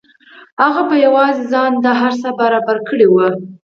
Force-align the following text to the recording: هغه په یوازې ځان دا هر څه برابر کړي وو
هغه 0.63 0.81
په 0.89 0.95
یوازې 1.05 1.43
ځان 1.51 1.71
دا 1.85 1.93
هر 2.01 2.13
څه 2.21 2.29
برابر 2.41 2.77
کړي 2.89 3.05
وو 3.09 3.27